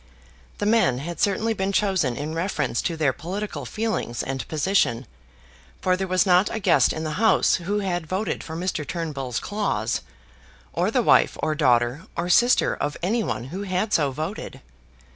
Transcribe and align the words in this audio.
The 0.57 0.65
men 0.65 0.97
had 0.97 1.19
certainly 1.21 1.53
been 1.53 1.71
chosen 1.71 2.15
in 2.17 2.33
reference 2.33 2.81
to 2.81 2.97
their 2.97 3.13
political 3.13 3.65
feelings 3.67 4.23
and 4.23 4.47
position, 4.47 5.05
for 5.79 5.95
there 5.95 6.07
was 6.07 6.25
not 6.25 6.49
a 6.49 6.59
guest 6.59 6.91
in 6.91 7.03
the 7.03 7.19
house 7.21 7.57
who 7.57 7.81
had 7.81 8.07
voted 8.07 8.43
for 8.43 8.55
Mr. 8.55 8.83
Turnbull's 8.83 9.39
clause, 9.39 10.01
or 10.73 10.89
the 10.89 11.03
wife 11.03 11.37
or 11.43 11.53
daughter, 11.53 12.07
or 12.17 12.29
sister 12.31 12.73
of 12.73 12.97
any 13.03 13.21
one 13.21 13.43
who 13.53 13.61
had 13.61 13.93
so 13.93 14.09
voted. 14.09 14.61